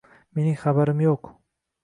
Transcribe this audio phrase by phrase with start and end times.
[0.39, 1.39] Mening xabarim yoʻq edi.